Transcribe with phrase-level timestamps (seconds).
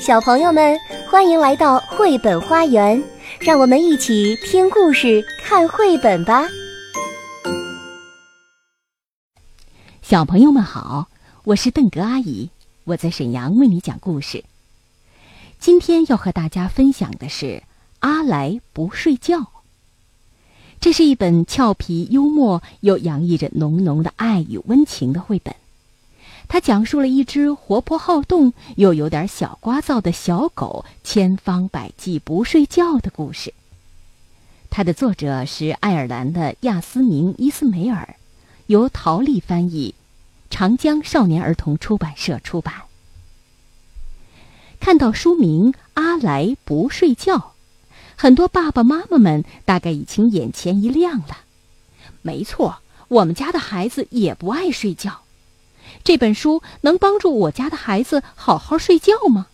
[0.00, 0.78] 小朋友们，
[1.10, 3.02] 欢迎来到绘本花园，
[3.40, 6.46] 让我们一起听故事、看绘本吧。
[10.00, 11.08] 小朋友们好，
[11.44, 12.50] 我是邓格阿姨，
[12.84, 14.44] 我在沈阳为你讲故事。
[15.58, 17.46] 今天要和大家分享的是
[17.98, 19.38] 《阿来不睡觉》。
[20.80, 25.54] 这是一本俏皮幽默又洋溢着浓浓的爱与温情的绘本。
[26.48, 33.52] 它讲述了一只活泼好动又有点小聒噪的小狗千方百计不睡觉的故事。
[34.70, 38.16] 它的作者是爱尔兰的亚斯明·伊斯梅尔，
[38.66, 39.94] 由陶丽翻译，
[40.48, 42.74] 长江少年儿童出版社出版。
[44.80, 47.36] 看到书名《阿来不睡觉》，
[48.16, 51.38] 很多爸爸妈妈们大概已经眼前一亮了。
[52.22, 52.78] 没错，
[53.08, 55.22] 我们家的孩子也不爱睡觉。
[56.04, 59.48] 这本书能帮助我家的孩子好好睡觉吗？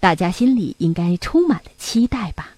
[0.00, 2.56] 大家心里应该充满了期待吧。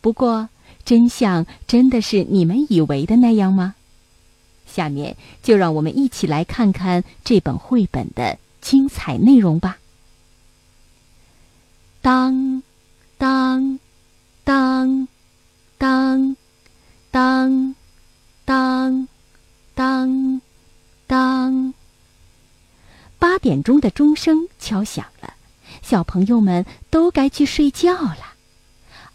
[0.00, 0.48] 不过，
[0.84, 3.74] 真相真的是你们以为的那样吗？
[4.66, 9.78] 下面就让我们一起来看看这本绘本的精彩内容吧。
[12.00, 12.62] 当，
[13.18, 13.78] 当，
[14.44, 15.08] 当，
[15.78, 16.36] 当，
[17.10, 17.74] 当，
[18.44, 19.08] 当，
[19.74, 20.40] 当。
[21.06, 21.74] 当
[23.18, 25.34] 八点钟的钟声敲响了，
[25.82, 28.34] 小朋友们都该去睡觉了，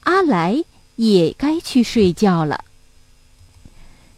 [0.01, 0.63] 阿来
[0.97, 2.65] 也该去睡觉了。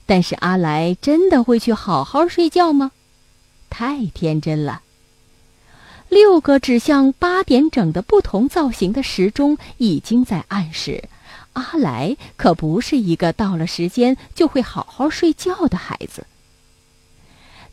[0.08, 2.92] 但是阿来真的会去好好睡觉吗？
[3.70, 4.82] 太天真了！
[6.10, 11.08] 六个指向八点整的不同造型的时钟已经在暗示，
[11.54, 16.26] 阿来可不是一个到了时间就会好好睡觉的孩子。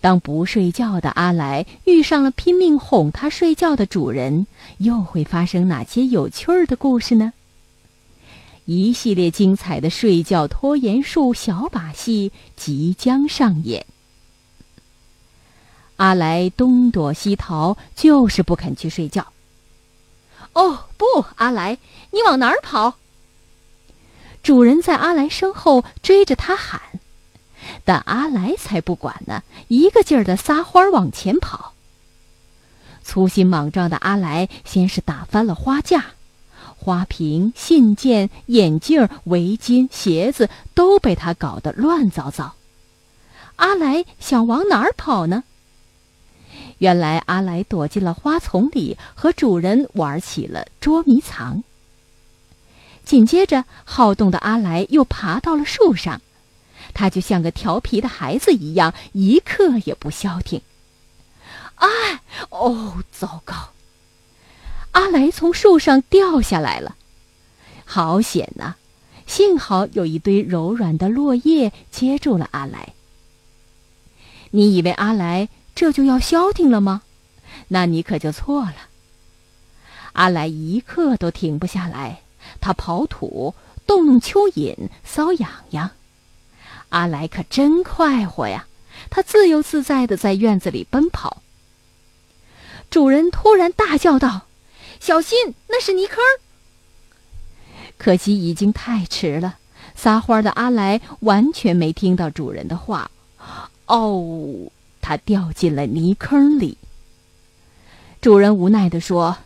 [0.01, 4.47] 当不睡觉的阿来遇上了拼命哄他睡觉的主人，
[4.79, 7.33] 又会发生哪些有趣儿的故事呢？
[8.67, 13.87] 一系列精彩的睡觉拖延术小把戏即将上演。
[15.97, 19.27] 阿来东躲西逃，就是不肯去睡觉。
[20.53, 21.05] 哦，不，
[21.37, 21.79] 阿来，
[22.11, 22.95] 你往哪儿跑？
[24.43, 26.81] 主人在阿来身后追着他喊。
[27.87, 31.73] 但阿来才不管呢，一个劲儿的撒欢儿往前跑。
[33.05, 36.07] 粗心莽撞的阿来先是打翻了花架，
[36.77, 42.57] 花瓶、信件、眼镜、围巾、鞋子都被他搞得乱糟糟。
[43.55, 45.45] 阿来想往哪儿跑呢？
[46.79, 51.63] 原来阿来躲进了花丛里，和主人玩起了捉迷藏。
[53.05, 56.21] 紧接着，好动的阿来又爬到了树上。
[56.95, 60.61] 他就像个调皮的孩子一样，一刻也不消停。
[61.77, 61.89] 哎，
[62.51, 63.71] 哦，糟糕！
[64.93, 66.97] 阿来从树上掉下来了，
[67.85, 68.77] 好险呐！
[69.27, 72.95] 幸好有一堆柔软的落叶接住了阿来。
[74.53, 77.03] 你以为阿来这就要消停了吗？
[77.69, 78.77] 那你可就错了。
[80.13, 82.23] 阿来一刻都停不下来，
[82.61, 83.55] 他刨土、
[83.87, 85.91] 动弄蚯蚓、搔痒痒。
[86.91, 88.67] 阿来可真快活呀，
[89.11, 91.43] 他自由自在的在院子里奔跑。
[92.89, 94.43] 主人突然大叫道
[95.01, 96.19] ：“小心，那是泥坑！”
[97.99, 99.59] 可惜已经太迟了，
[99.95, 103.11] 撒欢的阿来完全没听到主人的话。
[103.87, 104.71] 哦，
[105.01, 106.79] 他掉进了泥坑里。
[108.21, 109.39] 主人无奈的说：“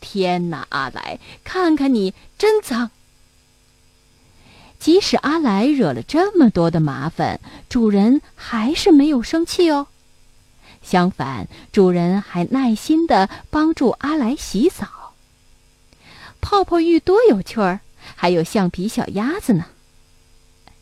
[0.00, 2.90] 天哪，阿来，看看你，真脏。”
[4.84, 7.40] 即使阿来惹了这么多的麻烦，
[7.70, 9.86] 主人还是没有生气哦。
[10.82, 15.14] 相反，主人还耐心的帮助阿来洗澡。
[16.42, 17.80] 泡泡浴多有趣儿，
[18.14, 19.64] 还有橡皮小鸭子呢。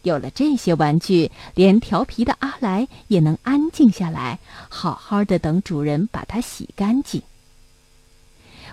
[0.02, 7.22] 有了这些玩具，连调皮的阿来也能安静下来，好好的等主人把它洗干净。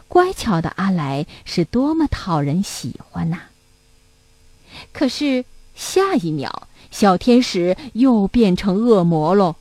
[0.08, 3.42] 乖巧的阿来是多么讨人喜欢呐！
[4.94, 5.46] 可是，
[5.76, 9.56] 下一秒，小天使又变成恶魔喽。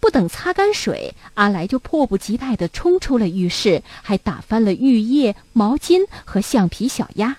[0.00, 7.36] 不等擦干水，阿来就迫不及待地冲出了浴室，还打翻了浴液、毛巾和橡皮小鸭。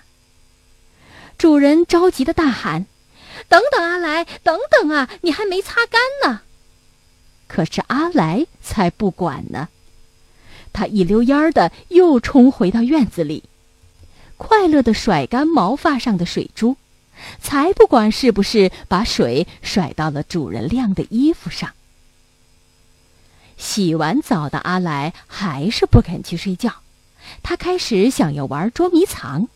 [1.36, 2.86] 主人着急的大喊
[3.48, 6.42] ：“等等，阿来，等等啊，你还没擦干呢！”
[7.48, 9.68] 可是阿来才不管呢，
[10.72, 13.42] 他一溜烟儿的又冲回到院子里。
[14.42, 16.76] 快乐的甩干毛发上的水珠，
[17.40, 21.70] 才不管是不是把水甩到了主人晾的衣服上。
[23.56, 26.72] 洗完澡的阿来还是不肯去睡觉，
[27.42, 29.46] 他开始想要玩捉迷藏，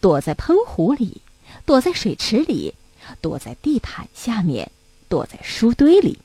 [0.00, 1.20] 躲在喷壶里，
[1.66, 2.74] 躲在水池里，
[3.20, 4.70] 躲在地毯下面，
[5.10, 6.20] 躲在书堆里。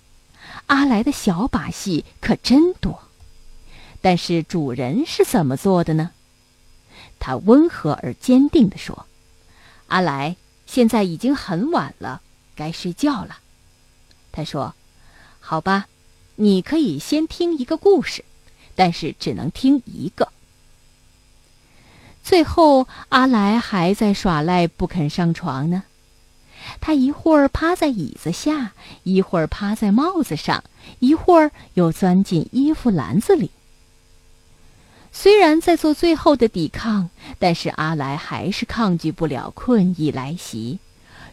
[0.68, 3.02] 阿来的小把戏可真多。
[4.02, 6.12] 但是主人是怎么做的呢？
[7.20, 9.06] 他温和而坚定地说
[9.88, 10.36] ：“阿来，
[10.66, 12.22] 现在已经很晚了，
[12.56, 13.40] 该睡觉了。”
[14.32, 14.76] 他说
[15.40, 15.88] ：“好吧。”
[16.38, 18.26] 你可以先听一个故事，
[18.76, 20.28] 但是只能听一个。
[22.22, 25.84] 最后，阿来还在耍赖，不肯上床呢。
[26.82, 28.74] 他一会儿趴在椅子下，
[29.04, 30.62] 一会儿趴在帽子上，
[31.00, 33.52] 一会儿又钻进衣服篮子里。
[35.18, 37.10] 虽然在做最后的抵抗，
[37.40, 40.80] 但是阿来还是抗拒不了困意来袭，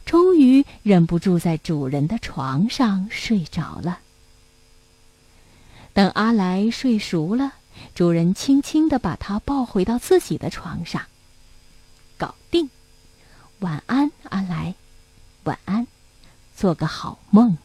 [0.06, 3.98] 终于忍不住在主人的床上睡着了。
[5.92, 7.54] 等阿来睡熟了，
[7.92, 11.02] 主人轻轻地把他抱回到自己的床上，
[12.16, 12.70] 搞定。
[13.58, 14.76] 晚安，阿来，
[15.42, 15.88] 晚安，
[16.56, 17.58] 做个好梦。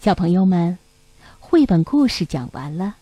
[0.00, 0.78] 小朋友们，
[1.48, 2.96] 绘本故事讲完了，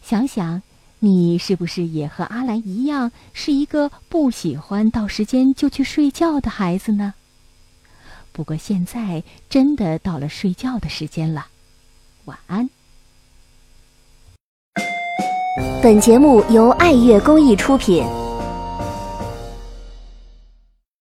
[0.00, 0.62] 想想
[1.00, 7.12] 你是不是也和阿兰一样，是一个不喜欢到时间就去睡觉的孩子呢？
[8.30, 11.48] 不过现在真的到了睡觉的时间了，
[12.26, 12.70] 晚安。
[15.82, 18.06] 本节目由爱乐公益出品。